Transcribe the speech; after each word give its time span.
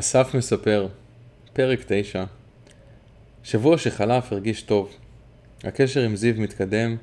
אסף 0.00 0.34
מספר, 0.34 0.86
פרק 1.52 1.84
9 1.86 2.24
שבוע 3.42 3.78
שחלף 3.78 4.32
הרגיש 4.32 4.62
טוב. 4.62 4.90
הקשר 5.64 6.02
עם 6.02 6.16
זיו 6.16 6.34
מתקדם, 6.38 6.96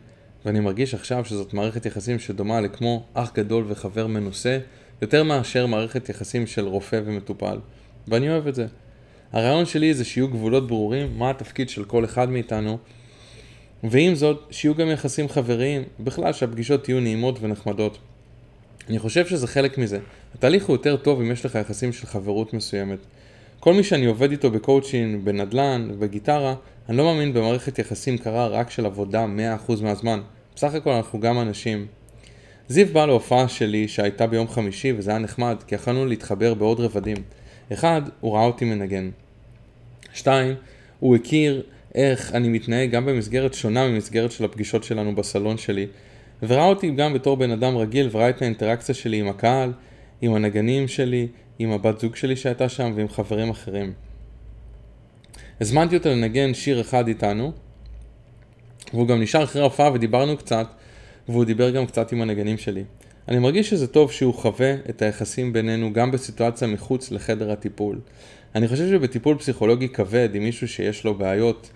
ואני 0.46 0.60
מרגיש 0.60 0.94
עכשיו 0.94 1.26
שזאת 1.26 1.54
מערכת 1.54 1.86
יחסים 1.86 2.20
שדומה 2.20 2.62
לכמו 2.62 3.06
אח 3.14 3.32
גדול 3.34 3.66
וחבר 3.68 4.08
מנוסה, 4.08 4.60
יותר 5.02 5.24
מאשר 5.24 5.66
מערכת 5.66 6.10
יחסים 6.10 6.48
של 6.48 6.68
רופא 6.68 7.02
ומטופל. 7.06 7.60
ואני 8.08 8.30
אוהב 8.30 8.48
את 8.48 8.56
זה. 8.56 8.68
הרעיון 9.34 9.66
שלי 9.66 9.94
זה 9.94 10.06
שיהיו 10.06 10.28
גבולות 10.28 10.68
ברורים 10.68 11.18
מה 11.18 11.30
התפקיד 11.30 11.70
של 11.70 11.84
כל 11.84 12.06
אחד 12.06 12.30
מאיתנו, 12.30 12.78
ועם 13.84 14.16
זאת, 14.16 14.48
שיהיו 14.52 14.76
גם 14.76 14.88
יחסים 14.88 15.30
חבריים, 15.30 15.84
בכלל 16.00 16.34
שהפגישות 16.34 16.90
יהיו 16.90 17.00
נעימות 17.00 17.38
ונחמדות. 17.42 17.98
אני 18.90 19.00
חושב 19.00 19.28
שזה 19.28 19.48
חלק 19.48 19.78
מזה. 19.78 20.00
התהליך 20.36 20.66
הוא 20.66 20.74
יותר 20.74 20.98
טוב 20.98 21.22
אם 21.22 21.32
יש 21.32 21.46
לך 21.46 21.56
יחסים 21.56 21.94
של 21.94 22.08
חברות 22.08 22.54
מסוימת. 22.54 23.00
כל 23.60 23.74
מי 23.74 23.84
שאני 23.84 24.06
עובד 24.06 24.32
איתו 24.32 24.52
בקואוצ'ין, 24.52 25.26
בנדל"ן, 25.26 25.90
בגיטרה, 26.00 26.56
אני 26.90 26.98
לא 26.98 27.04
מאמין 27.04 27.34
במערכת 27.34 27.80
יחסים 27.80 28.18
קרה 28.18 28.48
רק 28.48 28.70
של 28.70 28.86
עבודה 28.86 29.26
100% 29.68 29.72
מהזמן. 29.82 30.22
בסך 30.56 30.74
הכל 30.74 30.90
אנחנו 30.90 31.20
גם 31.20 31.40
אנשים. 31.40 31.88
זיו 32.70 32.88
בא 32.88 33.06
להופעה 33.06 33.48
שלי 33.48 33.88
שהייתה 33.88 34.28
ביום 34.28 34.48
חמישי 34.48 34.94
וזה 34.98 35.12
היה 35.12 35.20
נחמד 35.20 35.58
כי 35.68 35.76
יכולנו 35.76 36.06
להתחבר 36.06 36.54
בעוד 36.54 36.80
רבדים. 36.80 37.18
אחד, 37.74 38.02
הוא 38.20 38.36
ראה 38.36 38.46
אותי 38.46 38.66
מנגן. 38.66 39.10
שתיים, 40.14 40.56
הוא 41.00 41.16
הכיר 41.16 41.64
איך 41.96 42.36
אני 42.36 42.50
מתנהג 42.50 42.92
גם 42.92 43.06
במסגרת 43.06 43.54
שונה 43.54 43.88
ממסגרת 43.88 44.32
של 44.32 44.46
הפגישות 44.46 44.84
שלנו 44.84 45.16
בסלון 45.16 45.58
שלי, 45.58 45.88
וראה 46.44 46.66
אותי 46.66 46.92
גם 46.92 47.14
בתור 47.14 47.38
בן 47.38 47.52
אדם 47.52 47.78
רגיל 47.78 48.10
וראה 48.12 48.30
את 48.30 48.42
האינטראקציה 48.42 48.96
שלי 48.96 49.20
עם 49.20 49.28
הקהל, 49.28 49.72
עם 50.22 50.34
הנגנים 50.34 50.88
שלי, 50.88 51.28
עם 51.60 51.72
הבת 51.72 52.00
זוג 52.00 52.16
שלי 52.16 52.36
שהייתה 52.36 52.70
שם 52.70 52.94
ועם 52.96 53.08
חברים 53.08 53.50
אחרים. 53.50 53.94
הזמנתי 55.62 55.98
אותו 55.98 56.10
לנגן 56.10 56.54
שיר 56.54 56.82
אחד 56.82 57.08
איתנו, 57.08 57.52
והוא 58.94 59.08
גם 59.08 59.22
נשאר 59.22 59.44
אחרי 59.44 59.62
ההופעה 59.62 59.94
ודיברנו 59.94 60.38
קצת, 60.38 60.68
והוא 61.30 61.46
דיבר 61.46 61.70
גם 61.70 61.86
קצת 61.86 62.12
עם 62.12 62.22
הנגנים 62.22 62.58
שלי. 62.58 62.84
אני 63.28 63.40
מרגיש 63.40 63.70
שזה 63.70 63.88
טוב 63.88 64.12
שהוא 64.12 64.34
חווה 64.34 64.74
את 64.90 65.02
היחסים 65.02 65.54
בינינו 65.54 65.94
גם 65.94 66.12
בסיטואציה 66.12 66.68
מחוץ 66.68 67.12
לחדר 67.12 67.52
הטיפול. 67.52 68.00
אני 68.56 68.68
חושב 68.68 68.90
שבטיפול 68.90 69.38
פסיכולוגי 69.38 69.90
כבד, 69.90 70.30
עם 70.34 70.44
מישהו 70.44 70.68
שיש 70.68 71.04
לו 71.04 71.14
בעיות, 71.14 71.70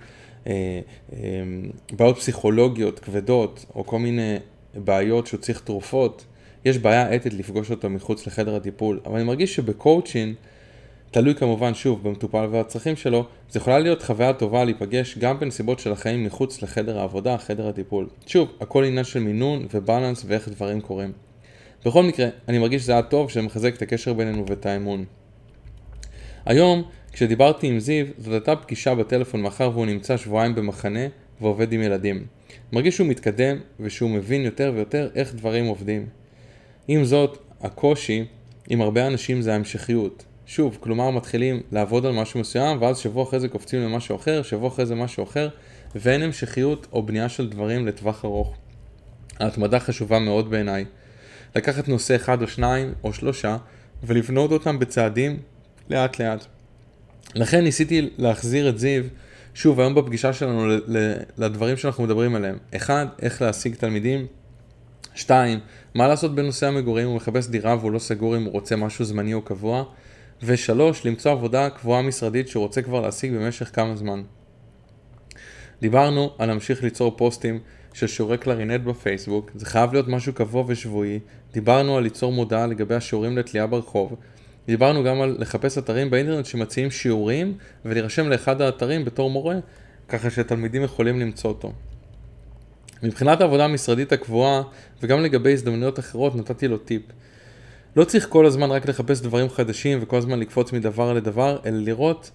אה, 0.48 0.80
אה, 1.14 1.20
בעיות 1.92 2.18
פסיכולוגיות 2.18 3.00
כבדות, 3.00 3.66
או 3.76 3.86
כל 3.86 4.00
מיני 4.00 4.38
בעיות 4.76 5.28
שהוא 5.28 5.40
צריך 5.40 5.60
תרופות, 5.60 6.26
יש 6.66 6.78
בעיה 6.78 7.16
אתית 7.16 7.34
לפגוש 7.34 7.72
אותו 7.72 7.90
מחוץ 7.90 8.28
לחדר 8.28 8.56
הטיפול. 8.56 9.00
אבל 9.06 9.16
אני 9.16 9.24
מרגיש 9.24 9.56
שבקואוצ'ין, 9.56 10.34
תלוי 11.12 11.36
כמובן 11.36 11.74
שוב 11.74 12.04
במטופל 12.04 12.48
והצרכים 12.52 12.96
שלו, 12.96 13.26
זה 13.50 13.60
יכולה 13.60 13.80
להיות 13.80 14.04
חוויה 14.04 14.34
טובה 14.34 14.64
להיפגש 14.64 15.18
גם 15.18 15.40
בנסיבות 15.40 15.80
של 15.80 15.92
החיים 15.92 16.24
מחוץ 16.24 16.62
לחדר 16.62 17.00
העבודה, 17.00 17.38
חדר 17.38 17.68
הטיפול. 17.68 18.08
שוב, 18.28 18.52
הכל 18.62 18.84
עניין 18.84 19.04
של 19.04 19.20
מינון 19.20 19.68
ובלנס 19.74 20.24
ואיך 20.28 20.50
דברים 20.50 20.82
קורים. 20.82 21.12
בכל 21.86 22.04
מקרה, 22.04 22.28
אני 22.48 22.60
מרגיש 22.60 22.82
שזה 22.82 22.92
היה 22.92 23.02
טוב 23.02 23.30
שזה 23.30 23.42
מחזק 23.42 23.76
את 23.76 23.82
הקשר 23.82 24.14
בינינו 24.14 24.46
ואת 24.50 24.66
האמון. 24.66 25.06
היום, 26.46 26.84
כשדיברתי 27.12 27.68
עם 27.68 27.80
זיו, 27.80 28.06
זאת 28.18 28.34
הייתה 28.34 28.56
פגישה 28.56 28.96
בטלפון 28.96 29.42
מאחר 29.42 29.72
והוא 29.74 29.86
נמצא 29.86 30.18
שבועיים 30.18 30.56
במחנה 30.56 31.08
ועובד 31.42 31.74
עם 31.74 31.82
ילדים. 31.82 32.26
מרגיש 32.72 32.96
שהוא 32.96 33.08
מתקדם 33.08 33.58
ושהוא 33.80 34.10
מבין 34.10 34.42
יותר 34.42 34.72
ויותר 34.76 35.10
איך 35.16 35.36
דברים 35.36 35.66
עובדים. 35.66 36.06
עם 36.88 37.06
זאת, 37.06 37.38
הקושי 37.62 38.26
עם 38.70 38.82
הרבה 38.82 39.08
אנשים 39.08 39.42
זה 39.42 39.54
ההמשכיות. 39.54 40.26
שוב, 40.46 40.78
כלומר 40.80 41.10
מתחילים 41.10 41.62
לעבוד 41.72 42.06
על 42.06 42.14
משהו 42.14 42.40
מסוים 42.40 42.82
ואז 42.82 42.98
שבוע 42.98 43.24
אחרי 43.24 43.40
זה 43.40 43.48
קופצים 43.48 43.82
למשהו 43.82 44.16
אחר, 44.16 44.42
שבוע 44.42 44.68
אחרי 44.68 44.86
זה 44.86 44.96
משהו 44.96 45.24
אחר 45.24 45.50
ואין 45.96 46.22
המשכיות 46.22 46.88
או 46.94 47.04
בנייה 47.04 47.30
של 47.30 47.50
דברים 47.50 47.88
לטווח 47.88 48.26
ארוך. 48.26 48.56
ההתמדה 49.40 49.80
חשובה 49.80 50.20
מאוד 50.20 50.50
בעיניי. 50.50 50.86
לקחת 51.56 51.88
נושא 51.88 52.16
אחד 52.16 52.42
או 52.42 52.48
שניים 52.48 52.94
או 53.04 53.14
שלושה 53.14 53.58
ולבנות 54.04 54.52
אותם 54.52 54.80
בצעדים 54.80 55.40
לאט 55.90 56.22
לאט. 56.22 56.46
לכן 57.36 57.64
ניסיתי 57.64 58.10
להחזיר 58.18 58.70
את 58.70 58.80
זיו, 58.80 59.04
שוב 59.54 59.80
היום 59.80 59.96
בפגישה 59.96 60.34
שלנו 60.34 60.68
לדברים 61.38 61.78
שאנחנו 61.78 62.04
מדברים 62.04 62.36
עליהם. 62.36 62.58
אחד, 62.76 63.06
איך 63.22 63.42
להשיג 63.42 63.76
תלמידים. 63.76 64.26
שתיים, 65.16 65.60
מה 65.96 66.08
לעשות 66.08 66.36
בנושא 66.36 66.68
המגורים, 66.68 67.08
הוא 67.08 67.16
מחפש 67.16 67.48
דירה 67.48 67.76
והוא 67.80 67.92
לא 67.92 68.00
סגור 68.00 68.38
אם 68.38 68.44
הוא 68.44 68.52
רוצה 68.52 68.76
משהו 68.76 69.06
זמני 69.06 69.34
או 69.34 69.42
קבוע. 69.42 69.84
ושלוש, 70.44 71.06
למצוא 71.06 71.32
עבודה 71.32 71.70
קבועה 71.70 72.02
משרדית 72.02 72.48
שהוא 72.48 72.64
רוצה 72.64 72.82
כבר 72.82 73.02
להשיג 73.02 73.34
במשך 73.34 73.70
כמה 73.76 73.96
זמן. 73.96 74.22
דיברנו 75.82 76.34
על 76.38 76.48
להמשיך 76.48 76.84
ליצור 76.84 77.18
פוסטים 77.18 77.60
של 77.94 78.08
שיעורי 78.08 78.38
קלרינט 78.38 78.82
בפייסבוק, 78.82 79.52
זה 79.56 79.66
חייב 79.66 79.94
להיות 79.94 80.08
משהו 80.08 80.34
קבוע 80.34 80.64
ושבועי. 80.68 81.20
דיברנו 81.54 81.98
על 81.98 82.04
ליצור 82.04 82.34
מודעה 82.34 82.68
לגבי 82.68 82.96
השיעורים 82.96 83.38
לתלייה 83.38 83.68
ברחוב. 83.68 84.16
דיברנו 84.68 85.04
גם 85.04 85.22
על 85.22 85.36
לחפש 85.40 85.78
אתרים 85.78 86.10
באינטרנט 86.10 86.46
שמציעים 86.46 86.92
שיעורים 86.92 87.58
ולהירשם 87.86 88.30
לאחד 88.30 88.62
האתרים 88.62 89.06
בתור 89.06 89.30
מורה, 89.30 89.56
ככה 90.10 90.30
שתלמידים 90.30 90.84
יכולים 90.84 91.20
למצוא 91.20 91.50
אותו. 91.50 91.74
מבחינת 93.04 93.42
העבודה 93.42 93.66
המשרדית 93.66 94.12
הקבועה 94.12 94.62
וגם 95.04 95.24
לגבי 95.24 95.54
הזדמנויות 95.54 96.00
אחרות 96.00 96.36
נתתי 96.36 96.68
לו 96.68 96.78
טיפ. 96.78 97.02
לא 97.96 98.04
צריך 98.04 98.28
כל 98.30 98.46
הזמן 98.46 98.72
רק 98.72 98.90
לחפש 98.90 99.22
דברים 99.22 99.50
חדשים 99.50 100.00
וכל 100.02 100.18
הזמן 100.18 100.40
לקפוץ 100.40 100.74
מדבר 100.74 101.14
לדבר, 101.14 101.60
אלא 101.66 101.78
לראות 101.78 102.32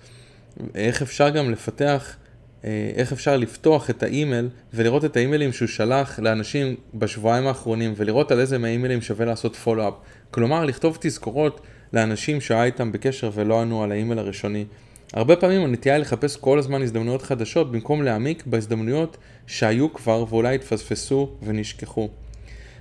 איך 0.75 1.03
אפשר 1.03 1.31
גם 1.31 1.51
לפתח, 1.51 2.17
אה, 2.65 2.91
איך 2.97 3.13
אפשר 3.13 3.37
לפתוח 3.37 3.91
את 3.91 4.03
האימייל 4.03 4.49
ולראות 4.75 5.05
את 5.05 5.17
האימיילים 5.17 5.53
שהוא 5.53 5.69
שלח 5.69 6.19
לאנשים 6.19 6.77
בשבועיים 6.95 7.47
האחרונים 7.47 7.95
ולראות 7.97 8.33
על 8.33 8.41
איזה 8.41 8.59
מהאימיילים 8.59 9.03
שווה 9.03 9.27
לעשות 9.27 9.57
פולו-אפ. 9.57 9.95
כלומר, 10.31 10.65
לכתוב 10.65 10.99
תזכורות 11.01 11.61
לאנשים 11.93 12.41
שהיה 12.41 12.65
איתם 12.65 12.93
בקשר 12.93 13.31
ולא 13.35 13.61
ענו 13.61 13.83
על 13.83 13.93
האימייל 13.93 14.19
הראשוני. 14.19 14.65
הרבה 15.13 15.37
פעמים 15.37 15.65
הנטייה 15.65 15.95
היא 15.95 16.01
לחפש 16.01 16.37
כל 16.37 16.59
הזמן 16.59 16.83
הזדמנויות 16.83 17.23
חדשות 17.23 17.73
במקום 17.73 18.03
להעמיק 18.03 18.43
בהזדמנויות 18.47 19.17
שהיו 19.47 19.95
כבר 19.95 20.25
ואולי 20.29 20.55
התפספסו 20.55 21.31
ונשכחו. 21.43 22.09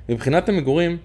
מבחינת 0.09 0.49
המגורים, 0.49 0.97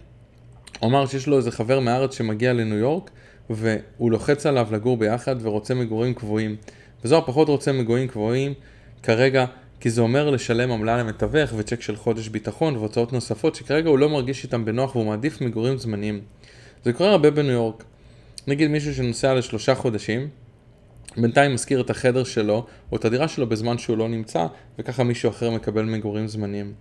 הוא 0.80 0.88
אמר 0.90 1.06
שיש 1.06 1.26
לו 1.26 1.36
איזה 1.36 1.50
חבר 1.50 1.80
מהארץ 1.80 2.18
שמגיע 2.18 2.52
לניו 2.52 2.78
יורק 2.78 3.10
והוא 3.50 4.10
לוחץ 4.10 4.46
עליו 4.46 4.68
לגור 4.70 4.96
ביחד 4.96 5.36
ורוצה 5.40 5.74
מגורים 5.74 6.14
קבועים. 6.14 6.56
וזוהר 7.04 7.22
פחות 7.26 7.48
רוצה 7.48 7.72
מגורים 7.72 8.08
קבועים 8.08 8.54
כרגע 9.02 9.44
כי 9.80 9.90
זה 9.90 10.00
אומר 10.00 10.30
לשלם 10.30 10.72
עמלה 10.72 10.96
למתווך 10.98 11.50
וצ'ק 11.56 11.82
של 11.82 11.96
חודש 11.96 12.28
ביטחון 12.28 12.76
והוצאות 12.76 13.12
נוספות 13.12 13.54
שכרגע 13.54 13.88
הוא 13.88 13.98
לא 13.98 14.08
מרגיש 14.08 14.44
איתם 14.44 14.64
בנוח 14.64 14.96
והוא 14.96 15.06
מעדיף 15.06 15.40
מגורים 15.40 15.78
זמניים. 15.78 16.20
זה 16.84 16.92
קורה 16.92 17.10
הרבה 17.10 17.30
בניו 17.30 17.52
יורק. 17.52 17.84
נגיד 18.46 18.70
מישהו 18.70 18.94
שנוסע 18.94 19.34
לשלושה 19.34 19.74
חודשים, 19.74 20.28
בינתיים 21.16 21.54
מזכיר 21.54 21.80
את 21.80 21.90
החדר 21.90 22.24
שלו 22.24 22.66
או 22.92 22.96
את 22.96 23.04
הדירה 23.04 23.28
שלו 23.28 23.48
בזמן 23.48 23.78
שהוא 23.78 23.98
לא 23.98 24.08
נמצא, 24.08 24.46
וככה 24.78 25.04
מישהו 25.04 25.30
אחר 25.30 25.50
מקבל 25.50 25.82
מגורים 25.82 26.28
זמניים. 26.28 26.72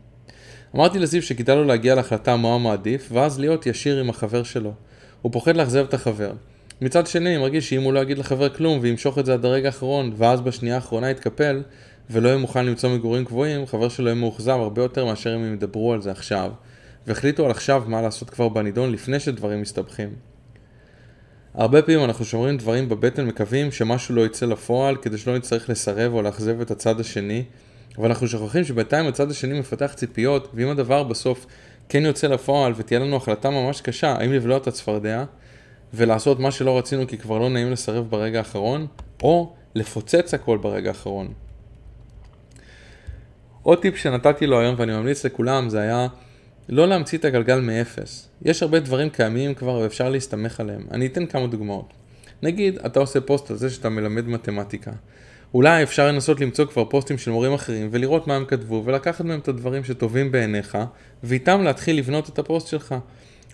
אמרתי 0.76 1.00
לזיו 1.00 1.22
שכדאי 1.22 1.56
לו 1.56 1.64
להגיע 1.64 1.96
להחלטה 1.96 2.38
מה 2.38 2.48
הוא 2.48 2.62
מעדיף, 2.62 3.10
ואז 3.14 3.40
להיות 3.40 3.66
ישיר 3.66 4.00
עם 4.00 4.10
החבר 4.10 4.44
שלו. 4.44 4.74
הוא 5.22 5.32
פוחד 5.32 5.56
לאכזב 5.56 5.86
את 5.90 5.94
החבר. 5.94 6.32
מצד 6.82 7.08
שני, 7.08 7.30
אני 7.30 7.38
מרגיש 7.38 7.70
שאם 7.70 7.82
הוא 7.82 7.94
לא 7.94 8.00
יגיד 8.00 8.18
לחבר 8.18 8.50
כלום 8.50 8.80
וימשוך 8.82 9.20
את 9.20 9.26
זה 9.26 9.34
עד 9.34 9.46
הרגע 9.46 9.68
האחרון, 9.68 10.14
ואז 10.18 10.42
בשנייה 10.42 10.76
האחרונה 10.76 11.10
יתקפל, 11.10 11.64
ולא 12.10 12.28
יהיה 12.28 12.38
מוכן 12.38 12.66
למצוא 12.66 12.90
מגורים 12.90 13.26
קבועים, 13.26 13.66
חבר 13.68 13.90
שלו 13.90 14.06
יהיה 14.08 14.16
מאוכזב 14.16 14.58
הרבה 14.60 14.82
יותר 14.82 15.06
מאשר 15.06 15.36
אם 15.36 15.40
הם 15.40 15.54
ידברו 15.54 15.94
על 15.94 16.02
זה 16.02 16.12
עכשיו, 16.12 16.52
והחליטו 17.08 17.46
על 17.46 17.52
עכשיו 17.52 17.84
מה 17.88 18.02
לעשות 18.02 18.30
כבר 18.30 18.50
בנידון 18.50 18.92
לפני 18.92 19.20
שדברים 19.20 19.62
מסתבכים. 19.62 20.10
הרבה 21.54 21.82
פעמים 21.82 22.04
אנחנו 22.04 22.26
שומרים 22.26 22.58
דברים 22.58 22.90
בבטן 22.90 23.26
מקווים 23.26 23.72
שמשהו 23.72 24.16
לא 24.16 24.26
יצא 24.26 24.46
לפועל 24.46 24.96
כדי 24.96 25.18
שלא 25.18 25.38
נצטרך 25.38 25.70
לסרב 25.70 26.14
או 26.14 26.22
לאכזב 26.22 26.62
את 26.62 26.72
הצד 26.72 27.00
השני 27.00 27.44
אבל 27.98 28.08
אנחנו 28.08 28.28
שוכחים 28.28 28.64
שבינתיים 28.64 29.08
הצד 29.08 29.32
השני 29.32 29.60
מפתח 29.60 29.94
ציפיות 29.96 30.52
ואם 30.54 30.68
הדבר 30.68 31.04
בסוף 31.04 31.46
כן 31.90 32.06
יוצא 32.06 32.28
לפועל 32.28 32.74
ותהיה 32.76 33.00
לנו 33.00 33.16
החלטה 33.16 33.50
ממש 33.50 33.82
קשה 33.82 34.12
האם 34.12 34.34
לבלוע 34.34 34.58
את 34.58 34.68
הצפרדע 34.68 35.24
ולעשות 35.94 36.40
מה 36.40 36.52
שלא 36.52 36.78
רצינו 36.78 37.08
כי 37.08 37.18
כבר 37.18 37.38
לא 37.38 37.50
נעים 37.50 37.72
לסרב 37.72 38.10
ברגע 38.10 38.38
האחרון 38.38 38.88
או 39.24 39.54
לפוצץ 39.76 40.34
הכל 40.34 40.58
ברגע 40.58 40.90
האחרון. 40.90 41.28
עוד 43.64 43.82
טיפ 43.82 43.98
שנתתי 43.98 44.48
לו 44.48 44.60
היום 44.60 44.76
ואני 44.78 44.92
ממליץ 44.92 45.26
לכולם 45.26 45.70
זה 45.70 45.82
היה 45.82 46.08
לא 46.70 46.88
להמציא 46.88 47.18
את 47.18 47.26
הגלגל 47.26 47.60
מאפס. 47.60 48.30
יש 48.42 48.64
הרבה 48.64 48.80
דברים 48.80 49.10
קיימים 49.10 49.54
כבר 49.54 49.74
ואפשר 49.74 50.10
להסתמך 50.10 50.60
עליהם. 50.60 50.82
אני 50.92 51.06
אתן 51.06 51.26
כמה 51.26 51.48
דוגמאות. 51.48 51.94
נגיד, 52.44 52.80
אתה 52.86 53.00
עושה 53.00 53.22
פוסט 53.22 53.52
על 53.52 53.58
זה 53.58 53.70
שאתה 53.70 53.90
מלמד 53.90 54.28
מתמטיקה. 54.28 54.92
אולי 55.54 55.84
אפשר 55.84 56.08
לנסות 56.08 56.42
למצוא 56.42 56.66
כבר 56.66 56.86
פוסטים 56.86 57.18
של 57.18 57.32
מורים 57.32 57.54
אחרים 57.54 57.88
ולראות 57.92 58.28
מה 58.28 58.36
הם 58.36 58.46
כתבו 58.46 58.84
ולקחת 58.86 59.26
מהם 59.26 59.40
את 59.40 59.48
הדברים 59.48 59.84
שטובים 59.84 60.32
בעיניך 60.32 60.78
ואיתם 61.24 61.62
להתחיל 61.62 61.98
לבנות 61.98 62.30
את 62.30 62.40
הפוסט 62.40 62.68
שלך. 62.68 62.96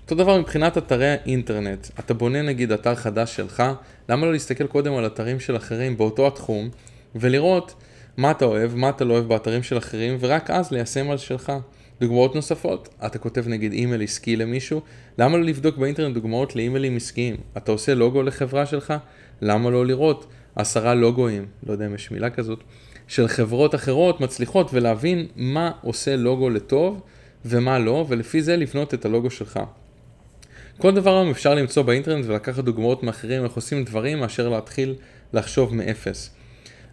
אותו 0.01 0.15
דבר 0.15 0.39
מבחינת 0.39 0.77
אתרי 0.77 1.07
האינטרנט. 1.07 1.87
אתה 1.99 2.13
בונה 2.13 2.41
נגיד 2.41 2.71
אתר 2.71 2.95
חדש 2.95 3.35
שלך, 3.35 3.63
למה 4.09 4.25
לא 4.25 4.31
להסתכל 4.31 4.67
קודם 4.67 4.93
על 4.93 5.05
אתרים 5.05 5.39
של 5.39 5.55
אחרים 5.55 5.97
באותו 5.97 6.27
התחום, 6.27 6.69
ולראות 7.15 7.73
מה 8.17 8.31
אתה 8.31 8.45
אוהב, 8.45 8.75
מה 8.75 8.89
אתה 8.89 9.05
לא 9.05 9.13
אוהב 9.13 9.27
באתרים 9.27 9.63
של 9.63 9.77
אחרים, 9.77 10.17
ורק 10.19 10.49
אז 10.49 10.71
ליישם 10.71 11.11
על 11.11 11.17
שלך. 11.17 11.53
דוגמאות 12.01 12.35
נוספות, 12.35 12.89
אתה 13.05 13.19
כותב 13.19 13.47
נגיד 13.47 13.73
אימייל 13.73 14.01
עסקי 14.01 14.35
למישהו, 14.35 14.81
למה 15.17 15.37
לא 15.37 15.43
לבדוק 15.43 15.77
באינטרנט 15.77 16.13
דוגמאות 16.13 16.55
לאימיילים 16.55 16.95
עסקיים? 16.95 17.35
אתה 17.57 17.71
עושה 17.71 17.93
לוגו 17.93 18.23
לחברה 18.23 18.65
שלך, 18.65 18.93
למה 19.41 19.69
לא 19.69 19.85
לראות 19.85 20.25
עשרה 20.55 20.93
לוגויים, 20.93 21.45
לא 21.67 21.71
יודע 21.71 21.85
אם 21.85 21.95
יש 21.95 22.11
מילה 22.11 22.29
כזאת, 22.29 22.59
של 23.07 23.27
חברות 23.27 23.75
אחרות 23.75 24.21
מצליחות 24.21 24.69
ולהבין 24.73 25.27
מה 25.35 25.71
עושה 25.81 26.15
לוגו 26.15 26.49
לטוב 26.49 27.01
ומה 27.45 27.79
לא, 27.79 28.05
ולפי 28.09 28.41
זה 28.41 28.57
לבנות 28.57 28.93
את 28.93 29.05
הלוגו 29.05 29.29
שלך. 29.29 29.59
כל 30.77 30.95
דבר 30.95 31.17
היום 31.17 31.29
אפשר 31.29 31.55
למצוא 31.55 31.83
באינטרנט 31.83 32.25
ולקחת 32.25 32.63
דוגמאות 32.63 33.03
מאחרים 33.03 33.43
איך 33.43 33.53
עושים 33.53 33.83
דברים 33.83 34.19
מאשר 34.19 34.49
להתחיל 34.49 34.95
לחשוב 35.33 35.75
מאפס. 35.75 36.35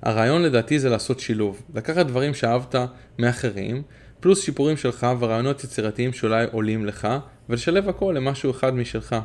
הרעיון 0.02 0.42
לדעתי 0.42 0.78
זה 0.78 0.90
לעשות 0.90 1.20
שילוב, 1.20 1.62
לקחת 1.74 2.06
דברים 2.06 2.34
שאהבת 2.34 2.74
מאחרים, 3.18 3.82
פלוס 4.20 4.42
שיפורים 4.42 4.76
שלך 4.76 5.06
ורעיונות 5.18 5.64
יצירתיים 5.64 6.12
שאולי 6.12 6.46
עולים 6.52 6.86
לך, 6.86 7.08
ולשלב 7.48 7.88
הכל 7.88 8.14
למשהו 8.16 8.50
אחד 8.50 8.74
משלך. 8.74 9.16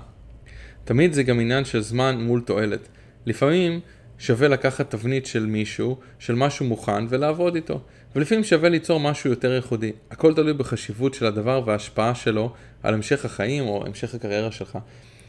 תמיד 0.84 1.14
זה 1.14 1.24
גם 1.24 1.40
עניין 1.40 1.66
של 1.66 1.82
זמן 1.82 2.22
מול 2.22 2.42
תועלת. 2.42 2.88
לפעמים 3.26 3.80
שווה 4.18 4.48
לקחת 4.48 4.92
תבנית 4.92 5.26
של 5.26 5.46
מישהו, 5.46 5.98
של 6.20 6.36
משהו 6.36 6.66
מוכן, 6.66 7.06
ולעבוד 7.10 7.56
איתו. 7.56 7.82
ולפעמים 8.16 8.44
שווה 8.44 8.70
ליצור 8.70 9.00
משהו 9.00 9.30
יותר 9.30 9.54
ייחודי. 9.54 9.92
הכל 10.12 10.34
תלוי 10.34 10.54
בחשיבות 10.54 11.14
של 11.14 11.26
הדבר 11.26 11.62
וההשפעה 11.66 12.16
שלו 12.16 12.54
על 12.84 12.94
המשך 12.94 13.26
החיים 13.26 13.68
או 13.68 13.84
המשך 13.86 14.16
הקריירה 14.16 14.52
שלך. 14.52 14.78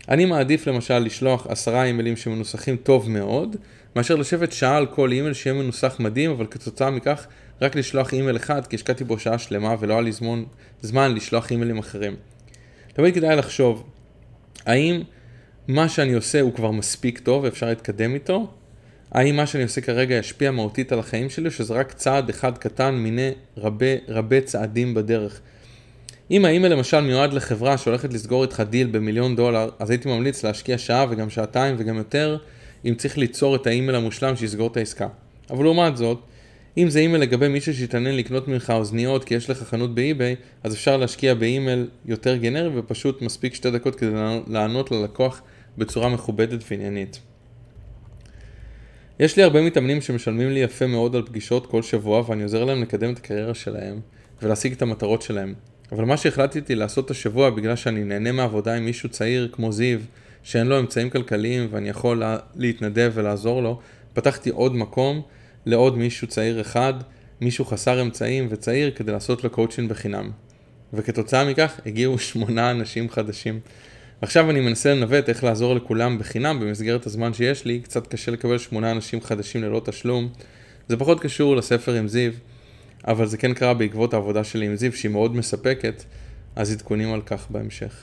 אני 0.09 0.25
מעדיף 0.25 0.67
למשל 0.67 0.99
לשלוח 0.99 1.47
עשרה 1.47 1.85
אימיילים 1.85 2.17
שמנוסחים 2.17 2.77
טוב 2.77 3.11
מאוד, 3.11 3.57
מאשר 3.99 4.17
לשבת 4.17 4.53
שעה 4.53 4.77
על 4.77 4.87
כל 4.87 5.13
אימייל 5.13 5.35
שיהיה 5.35 5.55
מנוסח 5.55 5.97
מדהים, 5.99 6.31
אבל 6.31 6.47
כתוצאה 6.51 6.91
מכך 6.91 7.27
רק 7.63 7.77
לשלוח 7.77 8.13
אימייל 8.13 8.37
אחד, 8.37 8.67
כי 8.67 8.77
השקעתי 8.77 9.05
בו 9.05 9.19
שעה 9.19 9.39
שלמה 9.39 9.75
ולא 9.81 9.93
היה 9.93 10.03
לי 10.03 10.13
זמן, 10.13 10.43
זמן 10.83 11.15
לשלוח 11.15 11.51
אימיילים 11.51 11.79
אחרים. 11.79 12.17
תמיד 12.93 13.15
כדאי 13.15 13.37
לחשוב, 13.37 13.85
האם 14.67 15.03
מה 15.69 15.89
שאני 15.89 16.13
עושה 16.13 16.41
הוא 16.41 16.55
כבר 16.55 16.71
מספיק 16.71 17.19
טוב 17.19 17.45
ואפשר 17.45 17.67
להתקדם 17.67 18.15
איתו? 18.15 18.51
האם 19.13 19.37
מה 19.37 19.47
שאני 19.47 19.63
עושה 19.63 19.81
כרגע 19.81 20.15
ישפיע 20.15 20.51
מהותית 20.51 20.93
על 20.93 20.99
החיים 20.99 21.31
שלי, 21.31 21.51
שזה 21.51 21.75
רק 21.75 21.93
צעד 21.93 22.29
אחד 22.29 22.59
קטן 22.59 22.95
מיני 22.95 23.31
הרבה, 23.57 23.87
הרבה 24.09 24.41
צעדים 24.41 24.95
בדרך? 24.95 25.41
אם 26.31 26.45
האימייל 26.45 26.73
למשל 26.73 27.01
מיועד 27.01 27.33
לחברה 27.33 27.79
שהולכת 27.79 28.13
לסגור 28.13 28.43
איתך 28.43 28.63
דיל 28.71 28.87
במיליון 28.87 29.37
דולר, 29.37 29.69
אז 29.79 29.91
הייתי 29.91 30.09
ממליץ 30.09 30.45
להשקיע 30.45 30.79
שעה 30.79 31.07
וגם 31.11 31.31
שעתיים 31.31 31.75
וגם 31.79 31.97
יותר, 31.97 32.39
אם 32.85 32.95
צריך 32.95 33.19
ליצור 33.19 33.57
את 33.57 33.67
האימייל 33.67 33.97
המושלם 33.97 34.37
שיסגור 34.37 34.67
את 34.67 34.77
העסקה. 34.77 35.09
אבל 35.51 35.65
לעומת 35.65 35.97
זאת, 35.97 36.21
אם 36.79 36.91
זה 36.91 36.99
אימייל 36.99 37.23
לגבי 37.23 37.49
מישהו 37.49 37.75
שהתעניין 37.75 38.17
לקנות 38.17 38.49
ממך 38.49 38.71
אוזניות 38.71 39.25
כי 39.25 39.35
יש 39.35 39.51
לך 39.51 39.63
חנות 39.63 39.95
ב 39.95 40.02
eBay, 40.02 40.37
אז 40.63 40.75
אפשר 40.75 40.97
להשקיע 40.97 41.35
באימייל 41.35 41.89
יותר 42.07 42.37
גנרי 42.37 42.79
ופשוט 42.79 43.23
מספיק 43.23 43.55
שתי 43.55 43.71
דקות 43.71 43.95
כדי 43.95 44.11
לענות 44.47 44.91
ללקוח 44.91 45.43
בצורה 45.79 46.09
מכובדת 46.09 46.61
ועניינית. 46.71 47.21
יש 49.21 49.37
לי 49.37 49.43
הרבה 49.43 49.63
מתאמנים 49.63 50.01
שמשלמים 50.01 50.51
לי 50.51 50.61
יפה 50.61 50.87
מאוד 50.87 51.17
על 51.17 51.23
פגישות 51.23 51.67
כל 51.67 51.83
שבוע 51.83 52.23
ואני 52.27 52.43
עוזר 52.43 52.65
להם 52.65 52.83
לקדם 52.83 53.13
את 53.13 53.19
הקריירה 53.19 53.55
שלהם 53.55 54.01
ולהשיג 54.43 54.73
את 54.73 54.83
המטרות 54.83 55.23
שלהם. 55.23 55.55
אבל 55.93 56.05
מה 56.05 56.17
שהחלטתי 56.17 56.75
לעשות 56.75 57.11
השבוע 57.11 57.51
בגלל 57.51 57.77
שאני 57.77 58.05
נהנה 58.05 58.33
מעבודה 58.33 58.75
עם 58.75 58.85
מישהו 58.85 59.09
צעיר 59.09 59.49
כמו 59.53 59.73
זיו, 59.73 59.99
שאין 60.43 60.67
לו 60.67 60.79
אמצעים 60.79 61.11
כלכליים 61.11 61.69
ואני 61.71 61.89
יכול 61.89 62.23
להתנדב 62.57 63.13
ולעזור 63.15 63.63
לו, 63.63 63.81
פתחתי 64.13 64.51
עוד 64.51 64.77
מקום 64.77 65.23
לעוד 65.67 65.99
מישהו 65.99 66.27
צעיר 66.27 66.61
אחד, 66.61 66.95
מישהו 67.41 67.65
חסר 67.65 68.03
אמצעים 68.03 68.47
וצעיר 68.51 68.91
כדי 68.91 69.13
לעשות 69.13 69.45
לו 69.45 69.51
קואוצ'ין 69.51 69.89
בחינם. 69.89 70.31
וכתוצאה 70.93 71.51
מכך 71.51 71.81
הגיעו 71.87 72.19
שמונה 72.29 72.71
אנשים 72.71 73.11
חדשים. 73.11 73.61
עכשיו 74.23 74.51
אני 74.51 74.61
מנסה 74.61 74.95
לנווט 74.95 75.29
איך 75.29 75.45
לעזור 75.45 75.75
לכולם 75.75 76.19
בחינם 76.19 76.61
במסגרת 76.61 77.07
הזמן 77.07 77.33
שיש 77.33 77.65
לי, 77.65 77.81
קצת 77.81 78.07
קשה 78.07 78.33
לקבל 78.33 78.59
שמונה 78.59 78.91
אנשים 78.91 79.21
חדשים 79.21 79.63
ללא 79.63 79.83
תשלום. 79.85 80.29
זה 80.89 80.97
פחות 80.97 81.21
קשור 81.21 81.57
לספר 81.57 81.95
עם 81.95 82.09
זיו, 82.09 82.33
אבל 83.07 83.27
זה 83.27 83.37
כן 83.37 83.55
קרה 83.55 83.75
בעקבות 83.75 84.15
העבודה 84.15 84.45
שלי 84.45 84.67
עם 84.67 84.77
זיו 84.77 84.93
שהיא 84.93 85.11
מאוד 85.11 85.37
מספקת, 85.37 86.05
אז 86.57 86.73
עדכונים 86.73 87.13
על 87.13 87.23
כך 87.27 87.47
בהמשך. 87.51 87.95